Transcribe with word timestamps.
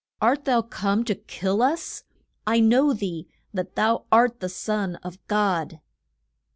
Art 0.19 0.45
thou 0.45 0.63
come 0.63 1.03
to 1.03 1.13
kill 1.13 1.61
us? 1.61 2.05
I 2.47 2.59
know 2.59 2.91
thee, 2.91 3.27
that 3.53 3.75
thou 3.75 4.05
art 4.11 4.39
the 4.39 4.49
Son 4.49 4.95
of 5.03 5.19
God. 5.27 5.79